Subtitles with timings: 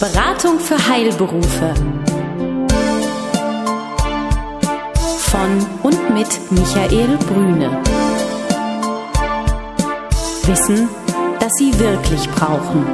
[0.00, 1.74] Beratung für Heilberufe.
[5.18, 7.82] Von und mit Michael Brüne.
[10.46, 10.88] Wissen,
[11.38, 12.86] das Sie wirklich brauchen.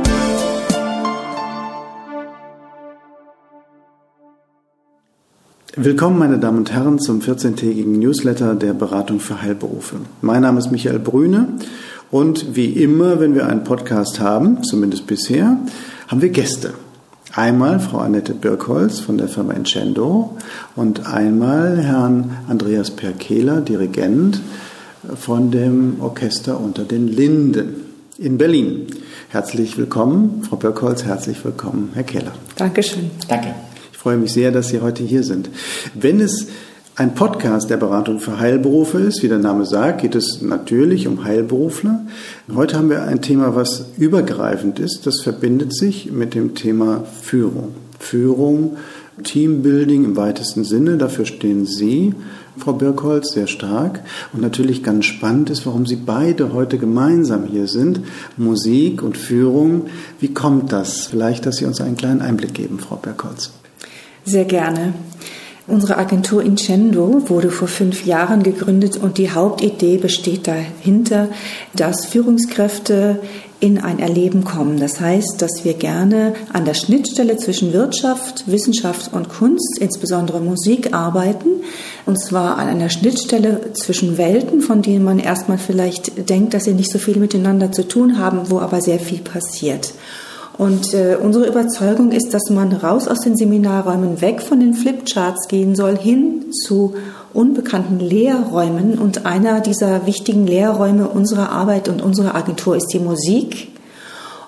[5.76, 9.98] Willkommen, meine Damen und Herren, zum 14-tägigen Newsletter der Beratung für Heilberufe.
[10.22, 11.50] Mein Name ist Michael Brüne
[12.10, 15.56] und wie immer, wenn wir einen Podcast haben, zumindest bisher,
[16.08, 16.74] haben wir Gäste.
[17.36, 20.38] Einmal Frau Annette Birkholz von der Firma Incendo
[20.74, 24.40] und einmal Herrn Andreas Perkehler, Dirigent
[25.14, 28.86] von dem Orchester unter den Linden in Berlin.
[29.28, 32.32] Herzlich willkommen, Frau Birkholz, herzlich willkommen, Herr Kehler.
[32.56, 33.10] Dankeschön.
[33.28, 33.54] Danke.
[33.92, 35.50] Ich freue mich sehr, dass Sie heute hier sind.
[35.92, 36.48] Wenn es
[36.96, 39.22] ein Podcast der Beratung für Heilberufe ist.
[39.22, 42.06] Wie der Name sagt, geht es natürlich um Heilberufler.
[42.54, 45.06] Heute haben wir ein Thema, was übergreifend ist.
[45.06, 47.74] Das verbindet sich mit dem Thema Führung.
[47.98, 48.78] Führung,
[49.22, 50.96] Teambuilding im weitesten Sinne.
[50.96, 52.14] Dafür stehen Sie,
[52.56, 54.00] Frau Birkholz, sehr stark.
[54.32, 58.00] Und natürlich ganz spannend ist, warum Sie beide heute gemeinsam hier sind.
[58.38, 59.88] Musik und Führung.
[60.18, 61.08] Wie kommt das?
[61.08, 63.50] Vielleicht, dass Sie uns einen kleinen Einblick geben, Frau Birkholz.
[64.24, 64.94] Sehr gerne.
[65.68, 71.28] Unsere Agentur Incendo wurde vor fünf Jahren gegründet und die Hauptidee besteht dahinter,
[71.74, 73.18] dass Führungskräfte
[73.58, 74.78] in ein Erleben kommen.
[74.78, 80.94] Das heißt, dass wir gerne an der Schnittstelle zwischen Wirtschaft, Wissenschaft und Kunst, insbesondere Musik,
[80.94, 81.48] arbeiten.
[82.04, 86.74] Und zwar an einer Schnittstelle zwischen Welten, von denen man erstmal vielleicht denkt, dass sie
[86.74, 89.94] nicht so viel miteinander zu tun haben, wo aber sehr viel passiert.
[90.58, 95.48] Und äh, unsere Überzeugung ist, dass man raus aus den Seminarräumen, weg von den Flipcharts
[95.48, 96.94] gehen soll, hin zu
[97.34, 98.98] unbekannten Lehrräumen.
[98.98, 103.68] Und einer dieser wichtigen Lehrräume unserer Arbeit und unserer Agentur ist die Musik.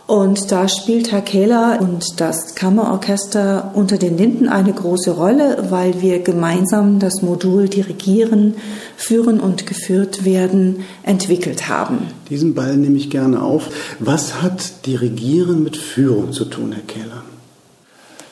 [0.09, 6.01] Und da spielt Herr Kehler und das Kammerorchester unter den Linden eine große Rolle, weil
[6.01, 8.55] wir gemeinsam das Modul Dirigieren,
[8.97, 12.07] Führen und Geführt werden entwickelt haben.
[12.31, 13.69] Diesen Ball nehme ich gerne auf.
[13.99, 17.23] Was hat Dirigieren mit Führung zu tun, Herr Kehler?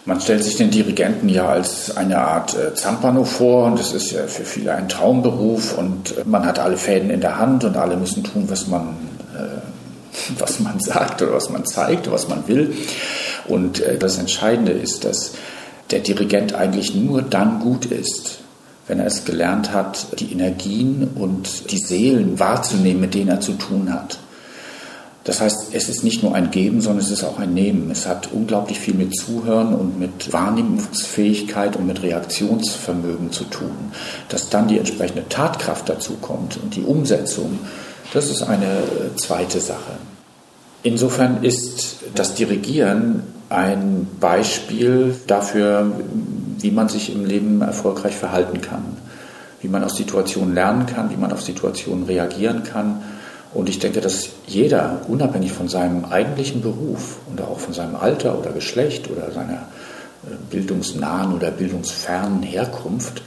[0.07, 4.13] Man stellt sich den Dirigenten ja als eine Art äh, Zampano vor und das ist
[4.13, 7.99] ja für viele ein Traumberuf und man hat alle Fäden in der Hand und alle
[7.99, 9.16] müssen tun, was man äh,
[10.39, 12.75] was man sagt oder was man zeigt, was man will.
[13.47, 15.33] Und äh, das Entscheidende ist, dass
[15.91, 18.39] der Dirigent eigentlich nur dann gut ist,
[18.89, 23.53] wenn er es gelernt hat, die Energien und die Seelen wahrzunehmen, mit denen er zu
[23.53, 24.19] tun hat.
[25.27, 27.91] Das heißt, es ist nicht nur ein Geben, sondern es ist auch ein Nehmen.
[27.91, 33.75] Es hat unglaublich viel mit Zuhören und mit Wahrnehmungsfähigkeit und mit Reaktionsvermögen zu tun.
[34.29, 37.59] Dass dann die entsprechende Tatkraft dazu kommt und die Umsetzung,
[38.13, 38.85] das ist eine
[39.17, 39.99] zweite Sache.
[40.87, 45.91] Insofern ist das Dirigieren ein Beispiel dafür,
[46.61, 48.85] wie man sich im Leben erfolgreich verhalten kann,
[49.61, 53.03] wie man aus Situationen lernen kann, wie man auf Situationen reagieren kann.
[53.53, 58.39] Und ich denke, dass jeder, unabhängig von seinem eigentlichen Beruf und auch von seinem Alter
[58.39, 59.55] oder Geschlecht oder seiner
[60.25, 63.23] äh, bildungsnahen oder bildungsfernen Herkunft,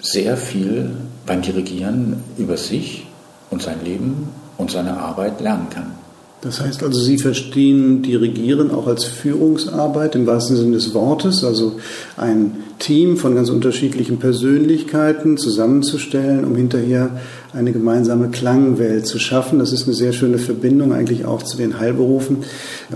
[0.00, 3.06] sehr viel beim Dirigieren über sich
[3.52, 6.05] und sein Leben und seine Arbeit lernen kann.
[6.42, 11.76] Das heißt also, Sie verstehen Dirigieren auch als Führungsarbeit im wahrsten Sinne des Wortes, also
[12.16, 17.10] ein Team von ganz unterschiedlichen Persönlichkeiten zusammenzustellen, um hinterher
[17.56, 19.58] eine gemeinsame Klangwelt zu schaffen.
[19.58, 22.38] Das ist eine sehr schöne Verbindung eigentlich auch zu den Heilberufen.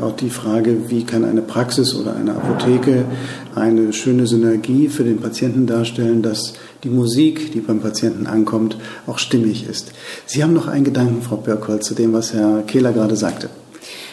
[0.00, 3.04] Auch die Frage, wie kann eine Praxis oder eine Apotheke
[3.54, 6.54] eine schöne Synergie für den Patienten darstellen, dass
[6.84, 8.76] die Musik, die beim Patienten ankommt,
[9.06, 9.93] auch stimmig ist.
[10.26, 13.48] Sie haben noch einen Gedanken, Frau Birkholz, zu dem, was Herr Kehler gerade sagte.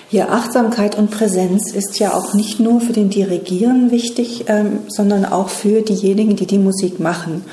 [0.10, 5.26] Ja, Achtsamkeit und Präsenz ist ja auch nicht nur für den Dirigieren wichtig, ähm, sondern
[5.26, 7.44] auch für diejenigen, die die Musik machen.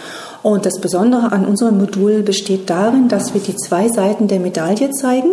[0.45, 4.91] Und das Besondere an unserem Modul besteht darin, dass wir die zwei Seiten der Medaille
[4.91, 5.31] zeigen.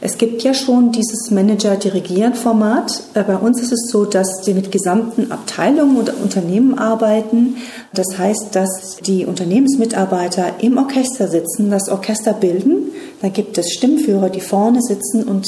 [0.00, 3.02] Es gibt ja schon dieses Manager-Dirigieren-Format.
[3.12, 7.58] Äh, bei uns ist es so, dass wir mit gesamten Abteilungen und Unternehmen arbeiten.
[7.92, 12.90] Das heißt, dass die Unternehmensmitarbeiter im Orchester sitzen, das Orchester bilden.
[13.20, 15.46] Da gibt es Stimmführer, die vorne sitzen und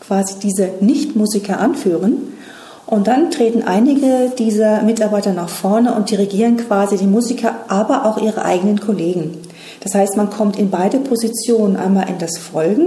[0.00, 2.32] quasi diese Nichtmusiker anführen.
[2.86, 8.18] Und dann treten einige dieser Mitarbeiter nach vorne und dirigieren quasi die Musiker, aber auch
[8.18, 9.38] ihre eigenen Kollegen.
[9.80, 12.86] Das heißt, man kommt in beide Positionen, einmal in das Folgen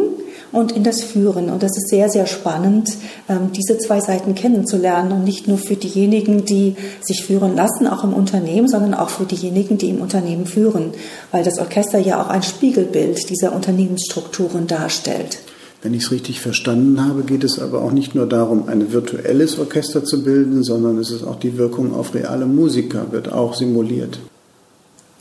[0.52, 1.50] und in das Führen.
[1.50, 2.90] Und das ist sehr, sehr spannend,
[3.30, 8.04] ähm, diese zwei Seiten kennenzulernen und nicht nur für diejenigen, die sich führen lassen, auch
[8.04, 10.92] im Unternehmen, sondern auch für diejenigen, die im Unternehmen führen,
[11.32, 15.40] weil das Orchester ja auch ein Spiegelbild dieser Unternehmensstrukturen darstellt.
[15.84, 19.60] Wenn ich es richtig verstanden habe, geht es aber auch nicht nur darum, ein virtuelles
[19.60, 24.20] Orchester zu bilden, sondern es ist auch die Wirkung auf reale Musiker, wird auch simuliert.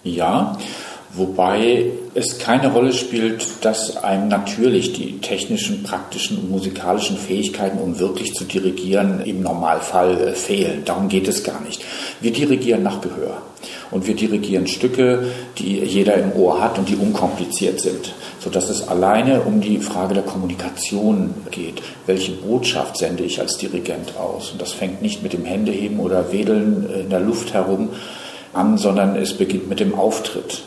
[0.06, 0.56] Ja,
[1.14, 7.98] wobei es keine Rolle spielt, dass einem natürlich die technischen, praktischen und musikalischen Fähigkeiten, um
[7.98, 10.82] wirklich zu dirigieren, im Normalfall äh, fehlen.
[10.84, 11.84] Darum geht es gar nicht.
[12.20, 13.42] Wir dirigieren nach Gehör.
[13.90, 15.26] Und wir dirigieren Stücke,
[15.58, 20.14] die jeder im Ohr hat und die unkompliziert sind, sodass es alleine um die Frage
[20.14, 21.82] der Kommunikation geht.
[22.06, 24.52] Welche Botschaft sende ich als Dirigent aus?
[24.52, 27.90] Und das fängt nicht mit dem Händeheben oder Wedeln in der Luft herum
[28.56, 30.62] an, sondern es beginnt mit dem Auftritt.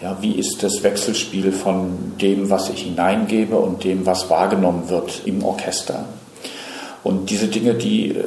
[0.00, 5.22] Ja, wie ist das Wechselspiel von dem, was ich hineingebe und dem, was wahrgenommen wird
[5.26, 6.04] im Orchester?
[7.04, 8.24] Und diese Dinge, die äh,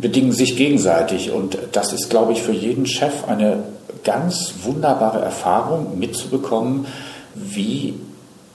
[0.00, 1.30] bedingen sich gegenseitig.
[1.30, 3.64] Und das ist, glaube ich, für jeden Chef eine
[4.04, 6.86] ganz wunderbare Erfahrung mitzubekommen,
[7.34, 7.94] wie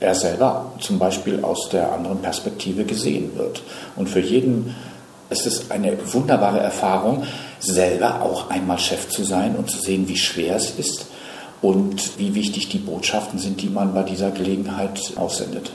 [0.00, 3.62] er selber zum Beispiel aus der anderen Perspektive gesehen wird.
[3.96, 4.74] Und für jeden
[5.30, 7.24] ist es eine wunderbare Erfahrung,
[7.62, 11.06] selber auch einmal Chef zu sein und zu sehen, wie schwer es ist
[11.60, 15.72] und wie wichtig die Botschaften sind, die man bei dieser Gelegenheit aussendet.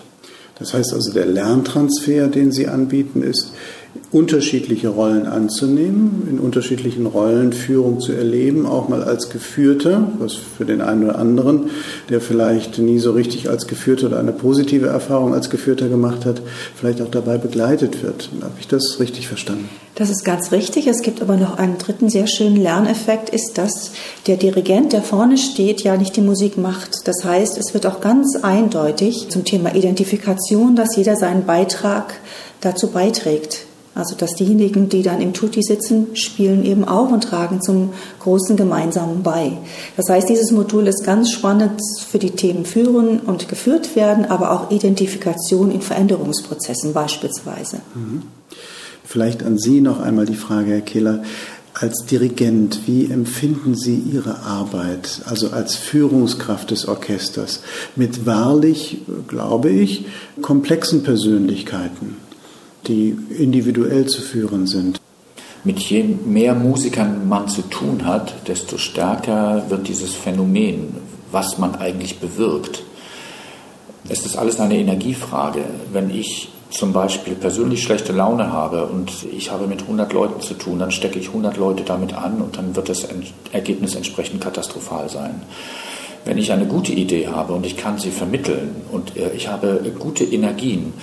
[0.60, 3.54] Das heißt also, der Lerntransfer, den Sie anbieten, ist,
[4.12, 10.66] unterschiedliche Rollen anzunehmen, in unterschiedlichen Rollen Führung zu erleben, auch mal als Geführter, was für
[10.66, 11.69] den einen oder anderen,
[12.10, 16.42] der vielleicht nie so richtig als Geführter oder eine positive Erfahrung als Geführter gemacht hat,
[16.75, 18.30] vielleicht auch dabei begleitet wird.
[18.42, 19.69] Habe ich das richtig verstanden?
[19.95, 20.88] Das ist ganz richtig.
[20.88, 23.92] Es gibt aber noch einen dritten sehr schönen Lerneffekt, ist, dass
[24.28, 27.07] der Dirigent, der vorne steht, ja nicht die Musik macht.
[27.07, 32.13] Das heißt, es wird auch ganz eindeutig zum Thema Identifikation, dass jeder seinen Beitrag
[32.62, 33.67] dazu beiträgt.
[33.98, 38.56] Also dass diejenigen, die dann im Tutti sitzen, spielen eben auch und tragen zum großen
[38.56, 39.54] Gemeinsamen bei.
[39.96, 44.52] Das heißt, dieses Modul ist ganz spannend für die Themen führen und geführt werden, aber
[44.52, 47.78] auch Identifikation in Veränderungsprozessen beispielsweise.
[47.96, 48.22] Mhm.
[49.04, 51.24] Vielleicht an Sie noch einmal die Frage, Herr Kehler.
[51.74, 57.62] Als Dirigent, wie empfinden Sie Ihre Arbeit, also als Führungskraft des Orchesters,
[57.96, 60.06] mit wahrlich, glaube ich,
[60.42, 62.26] komplexen Persönlichkeiten?
[62.88, 65.00] Die individuell zu führen sind.
[65.63, 70.95] Mit je mehr Musikern man zu tun hat, desto stärker wird dieses Phänomen,
[71.31, 72.84] was man eigentlich bewirkt.
[74.07, 75.66] Es ist alles eine Energiefrage.
[75.92, 80.54] Wenn ich zum Beispiel persönlich schlechte Laune habe und ich habe mit 100 Leuten zu
[80.54, 83.07] tun, dann stecke ich 100 Leute damit an und dann wird das
[83.51, 85.42] Ergebnis entsprechend katastrophal sein.
[86.25, 89.81] Wenn ich eine gute Idee habe und ich kann sie vermitteln und äh, ich habe
[89.98, 90.94] gute Energien,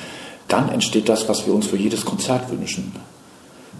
[0.54, 2.92] dann entsteht das, was wir uns für jedes Konzert wünschen.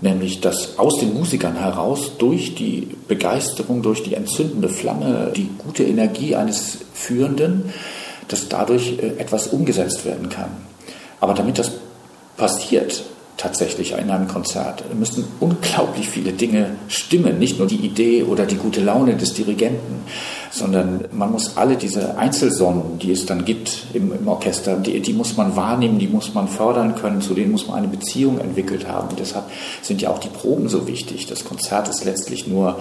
[0.01, 5.85] Nämlich, dass aus den Musikern heraus durch die Begeisterung, durch die entzündende Flamme, die gute
[5.85, 7.73] Energie eines Führenden,
[8.27, 10.51] dass dadurch äh, etwas umgesetzt werden kann.
[11.21, 11.71] Aber damit das
[12.37, 13.05] passiert,
[13.37, 14.85] tatsächlich in einem Konzert.
[14.89, 19.35] Es müssen unglaublich viele Dinge stimmen, nicht nur die Idee oder die gute Laune des
[19.35, 20.05] Dirigenten,
[20.51, 25.13] sondern man muss alle diese Einzelsonnen, die es dann gibt im, im Orchester, die, die,
[25.13, 28.87] muss man wahrnehmen, die muss man fördern können, zu denen muss man eine Beziehung entwickelt
[28.87, 29.09] haben.
[29.09, 29.45] Und deshalb
[29.83, 31.27] sind ja auch die Proben so wichtig.
[31.27, 32.79] Das Konzert ist letztlich nur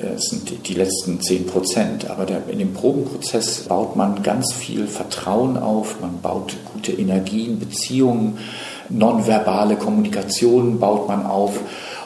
[0.00, 2.10] äh, es sind die letzten zehn Prozent.
[2.10, 7.58] Aber der, in dem Probenprozess baut man ganz viel Vertrauen auf, man baut gute Energien,
[7.58, 8.38] Beziehungen
[8.88, 11.58] nonverbale Kommunikation baut man auf.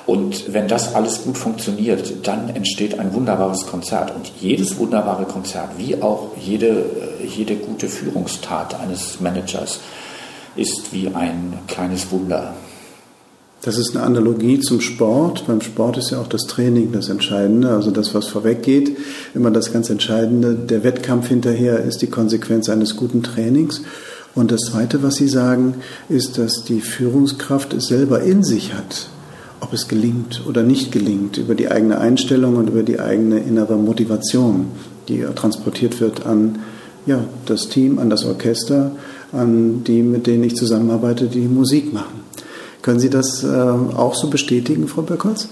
[0.06, 4.14] Und wenn das alles gut funktioniert, dann entsteht ein wunderbares Konzert.
[4.14, 6.84] Und jedes wunderbare Konzert, wie auch jede,
[7.24, 9.80] jede gute Führungstat eines Managers,
[10.56, 12.54] ist wie ein kleines Wunder.
[13.64, 15.46] Das ist eine Analogie zum Sport.
[15.46, 18.96] Beim Sport ist ja auch das Training das Entscheidende, also das, was vorweggeht.
[19.34, 23.82] Immer das ganz Entscheidende, der Wettkampf hinterher ist die Konsequenz eines guten Trainings.
[24.34, 25.74] Und das Zweite, was Sie sagen,
[26.08, 29.08] ist, dass die Führungskraft es selber in sich hat,
[29.60, 33.76] ob es gelingt oder nicht gelingt, über die eigene Einstellung und über die eigene innere
[33.76, 34.66] Motivation,
[35.08, 36.60] die transportiert wird an
[37.04, 38.92] ja, das Team, an das Orchester,
[39.32, 42.22] an die, mit denen ich zusammenarbeite, die Musik machen.
[42.80, 45.48] Können Sie das äh, auch so bestätigen, Frau Böckholz?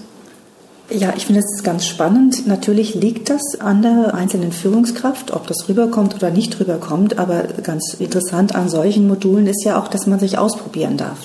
[0.93, 2.47] Ja, ich finde es ganz spannend.
[2.47, 7.17] Natürlich liegt das an der einzelnen Führungskraft, ob das rüberkommt oder nicht rüberkommt.
[7.17, 11.17] Aber ganz interessant an solchen Modulen ist ja auch, dass man sich ausprobieren darf.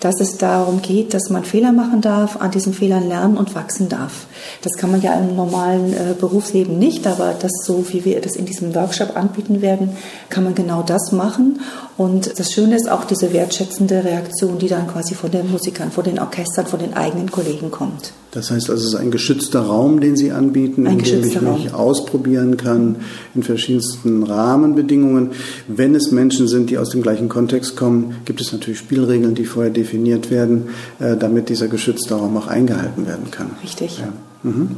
[0.00, 3.88] Dass es darum geht, dass man Fehler machen darf, an diesen Fehlern lernen und wachsen
[3.88, 4.26] darf.
[4.60, 8.36] Das kann man ja im normalen äh, Berufsleben nicht, aber das so, wie wir das
[8.36, 9.96] in diesem Workshop anbieten werden,
[10.28, 11.60] kann man genau das machen.
[11.96, 16.04] Und das Schöne ist auch diese wertschätzende Reaktion, die dann quasi von den Musikern, von
[16.04, 18.12] den Orchestern, von den eigenen Kollegen kommt.
[18.36, 21.40] Das heißt also, es ist ein geschützter Raum, den Sie anbieten, ein in dem ich
[21.40, 22.96] mich ausprobieren kann
[23.34, 25.30] in verschiedensten Rahmenbedingungen.
[25.68, 29.46] Wenn es Menschen sind, die aus dem gleichen Kontext kommen, gibt es natürlich Spielregeln, die
[29.46, 30.64] vorher definiert werden,
[30.98, 33.52] äh, damit dieser geschützte Raum auch eingehalten werden kann.
[33.62, 34.00] Richtig.
[34.00, 34.12] Ja.
[34.42, 34.68] Mhm.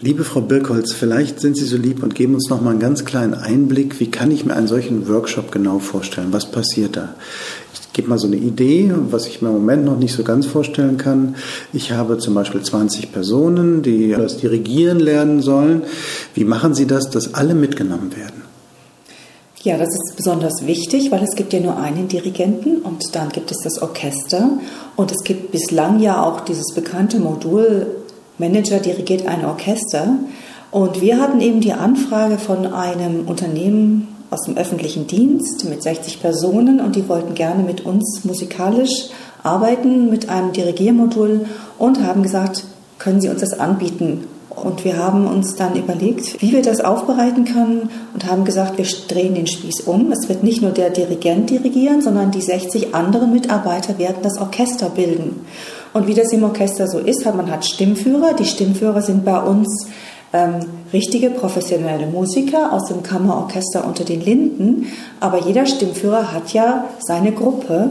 [0.00, 3.04] Liebe Frau Birkholz, vielleicht sind Sie so lieb und geben uns noch mal einen ganz
[3.04, 3.98] kleinen Einblick.
[3.98, 6.28] Wie kann ich mir einen solchen Workshop genau vorstellen?
[6.32, 7.16] Was passiert da?
[7.96, 10.98] Gebe mal so eine Idee, was ich mir im Moment noch nicht so ganz vorstellen
[10.98, 11.34] kann.
[11.72, 15.82] Ich habe zum Beispiel 20 Personen, die das Dirigieren lernen sollen.
[16.34, 18.42] Wie machen Sie das, dass alle mitgenommen werden?
[19.62, 23.50] Ja, das ist besonders wichtig, weil es gibt ja nur einen Dirigenten und dann gibt
[23.50, 24.50] es das Orchester
[24.94, 27.86] und es gibt bislang ja auch dieses bekannte Modul
[28.38, 30.18] Manager dirigiert ein Orchester
[30.70, 36.20] und wir hatten eben die Anfrage von einem Unternehmen aus dem öffentlichen Dienst mit 60
[36.20, 39.10] Personen und die wollten gerne mit uns musikalisch
[39.42, 41.46] arbeiten mit einem Dirigiermodul
[41.78, 42.64] und haben gesagt,
[42.98, 44.24] können Sie uns das anbieten?
[44.48, 48.86] Und wir haben uns dann überlegt, wie wir das aufbereiten können und haben gesagt, wir
[49.06, 50.10] drehen den Spieß um.
[50.12, 54.88] Es wird nicht nur der Dirigent dirigieren, sondern die 60 anderen Mitarbeiter werden das Orchester
[54.88, 55.44] bilden.
[55.92, 58.32] Und wie das im Orchester so ist, man hat Stimmführer.
[58.32, 59.88] Die Stimmführer sind bei uns
[60.32, 60.60] ähm,
[60.92, 64.86] richtige professionelle Musiker aus dem Kammerorchester unter den Linden,
[65.20, 67.90] aber jeder Stimmführer hat ja seine Gruppe,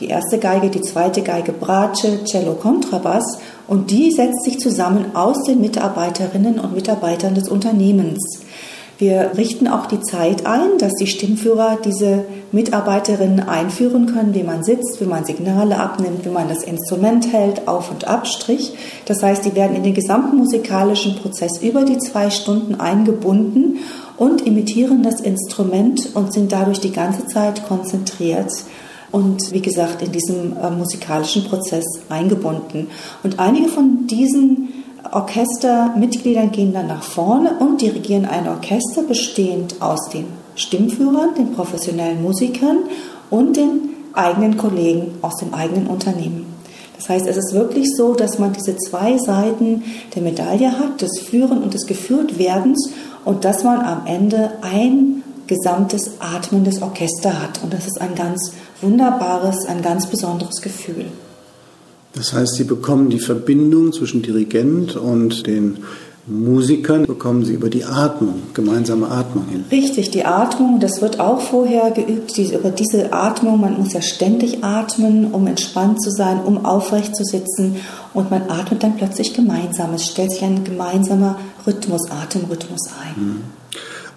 [0.00, 3.38] die erste Geige, die zweite Geige, Bratsche, Cello, Kontrabass.
[3.68, 8.43] Und die setzt sich zusammen aus den Mitarbeiterinnen und Mitarbeitern des Unternehmens.
[8.98, 14.62] Wir richten auch die Zeit ein, dass die Stimmführer diese Mitarbeiterinnen einführen können, wie man
[14.62, 18.72] sitzt, wie man Signale abnimmt, wie man das Instrument hält, Auf- und Abstrich.
[19.06, 23.78] Das heißt, die werden in den gesamten musikalischen Prozess über die zwei Stunden eingebunden
[24.16, 28.52] und imitieren das Instrument und sind dadurch die ganze Zeit konzentriert
[29.10, 32.88] und wie gesagt in diesem äh, musikalischen Prozess eingebunden.
[33.22, 34.73] Und einige von diesen
[35.12, 42.22] Orchestermitgliedern gehen dann nach vorne und dirigieren ein Orchester bestehend aus den Stimmführern, den professionellen
[42.22, 42.84] Musikern
[43.30, 46.46] und den eigenen Kollegen aus dem eigenen Unternehmen.
[46.96, 49.82] Das heißt, es ist wirklich so, dass man diese zwei Seiten
[50.14, 52.92] der Medaille hat, des Führen und des Geführtwerdens
[53.24, 57.62] und dass man am Ende ein gesamtes atmendes Orchester hat.
[57.62, 61.06] Und das ist ein ganz wunderbares, ein ganz besonderes Gefühl.
[62.14, 65.78] Das heißt, Sie bekommen die Verbindung zwischen Dirigent und den
[66.26, 69.64] Musikern bekommen sie über die Atmung, gemeinsame Atmung hin.
[69.70, 74.00] Richtig, die Atmung, das wird auch vorher geübt, diese, über diese Atmung, man muss ja
[74.00, 77.76] ständig atmen, um entspannt zu sein, um aufrecht zu sitzen
[78.14, 79.92] und man atmet dann plötzlich gemeinsam.
[79.92, 83.22] Es stellt sich ein gemeinsamer Rhythmus, Atemrhythmus ein.
[83.22, 83.36] Mhm.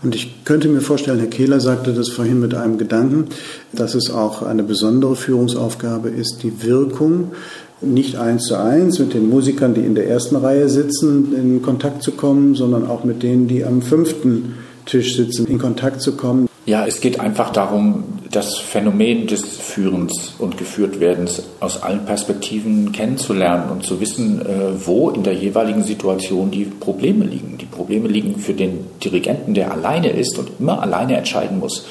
[0.03, 3.25] Und ich könnte mir vorstellen, Herr Kehler sagte das vorhin mit einem Gedanken,
[3.73, 7.31] dass es auch eine besondere Führungsaufgabe ist, die Wirkung
[7.81, 12.01] nicht eins zu eins mit den Musikern, die in der ersten Reihe sitzen, in Kontakt
[12.03, 14.55] zu kommen, sondern auch mit denen, die am fünften
[14.85, 16.47] Tisch sitzen, in Kontakt zu kommen.
[16.65, 23.71] Ja, es geht einfach darum, das Phänomen des Führens und Geführtwerdens aus allen Perspektiven kennenzulernen
[23.71, 27.57] und zu wissen, äh, wo in der jeweiligen Situation die Probleme liegen.
[27.57, 31.85] Die Probleme liegen für den Dirigenten, der alleine ist und immer alleine entscheiden muss.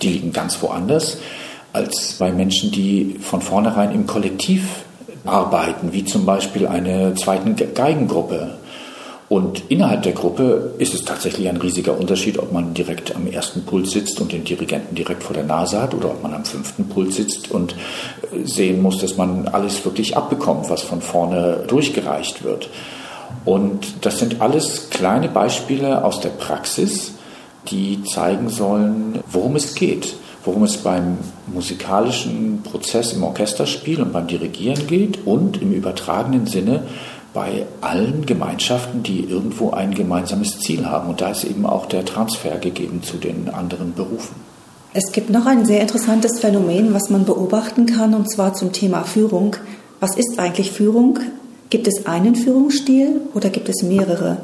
[0.00, 1.18] Die liegen ganz woanders
[1.72, 4.84] als bei Menschen, die von vornherein im Kollektiv
[5.24, 8.54] arbeiten, wie zum Beispiel eine zweiten Geigengruppe.
[9.28, 13.62] Und innerhalb der Gruppe ist es tatsächlich ein riesiger Unterschied, ob man direkt am ersten
[13.62, 16.88] Pult sitzt und den Dirigenten direkt vor der Nase hat oder ob man am fünften
[16.88, 17.76] Pult sitzt und
[18.32, 22.70] äh, sehen muss, dass man alles wirklich abbekommt, was von vorne durchgereicht wird.
[23.44, 27.12] Und das sind alles kleine Beispiele aus der Praxis,
[27.68, 31.18] die zeigen sollen, worum es geht worum es beim
[31.52, 36.84] musikalischen Prozess im Orchesterspiel und beim Dirigieren geht und im übertragenen Sinne
[37.32, 41.10] bei allen Gemeinschaften, die irgendwo ein gemeinsames Ziel haben.
[41.10, 44.34] Und da ist eben auch der Transfer gegeben zu den anderen Berufen.
[44.92, 49.04] Es gibt noch ein sehr interessantes Phänomen, was man beobachten kann, und zwar zum Thema
[49.04, 49.54] Führung.
[50.00, 51.20] Was ist eigentlich Führung?
[51.68, 54.38] Gibt es einen Führungsstil oder gibt es mehrere?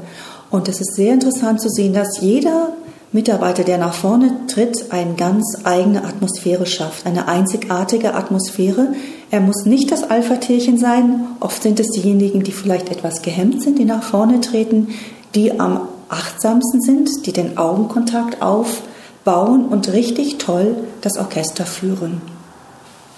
[0.50, 2.68] Und es ist sehr interessant zu sehen, dass jeder
[3.12, 8.94] Mitarbeiter, der nach vorne tritt, eine ganz eigene Atmosphäre schafft, eine einzigartige Atmosphäre.
[9.30, 11.20] Er muss nicht das Alpha-Tierchen sein.
[11.40, 14.88] Oft sind es diejenigen, die vielleicht etwas gehemmt sind, die nach vorne treten,
[15.34, 22.20] die am achtsamsten sind, die den Augenkontakt aufbauen und richtig toll das Orchester führen.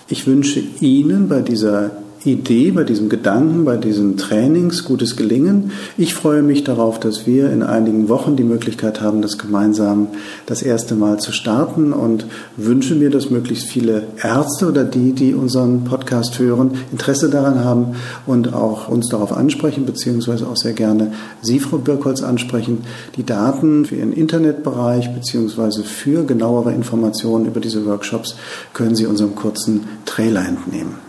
[0.08, 1.90] Ich wünsche Ihnen bei dieser
[2.32, 5.72] Idee, bei diesem Gedanken, bei diesen Trainings gutes Gelingen.
[5.96, 10.08] Ich freue mich darauf, dass wir in einigen Wochen die Möglichkeit haben, das gemeinsam
[10.46, 15.34] das erste Mal zu starten und wünsche mir, dass möglichst viele Ärzte oder die, die
[15.34, 21.12] unseren Podcast hören, Interesse daran haben und auch uns darauf ansprechen, beziehungsweise auch sehr gerne
[21.42, 22.78] Sie, Frau Birkholz, ansprechen,
[23.16, 28.36] die Daten für Ihren Internetbereich beziehungsweise für genauere Informationen über diese Workshops
[28.74, 31.07] können Sie unserem kurzen Trailer entnehmen.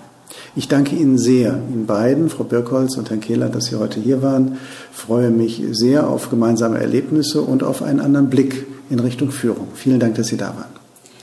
[0.55, 4.21] Ich danke Ihnen sehr, Ihnen beiden, Frau Birkholz und Herrn Kehler, dass Sie heute hier
[4.21, 4.57] waren.
[4.91, 9.67] Ich freue mich sehr auf gemeinsame Erlebnisse und auf einen anderen Blick in Richtung Führung.
[9.75, 10.79] Vielen Dank, dass Sie da waren.